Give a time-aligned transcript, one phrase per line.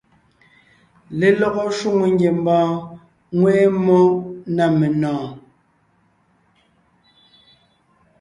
[1.19, 2.71] Lelɔgɔ shwòŋo ngiembɔɔn
[3.39, 3.97] ŋweʼe mmó
[4.55, 5.33] na menɔ̀ɔn.